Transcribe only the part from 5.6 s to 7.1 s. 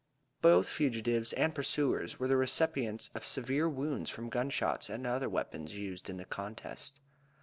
used in the contest.